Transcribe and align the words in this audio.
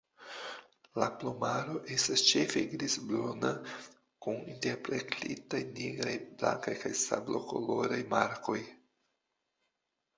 La 1.01 1.07
plumaro 1.23 1.75
estas 1.95 2.23
ĉefe 2.29 2.63
grizbruna 2.71 3.53
kun 4.27 4.41
interplektitaj 4.55 5.63
nigraj, 5.79 6.17
blankaj 6.41 6.77
kaj 6.85 6.95
sablokoloraj 7.07 8.05
markoj. 8.19 8.61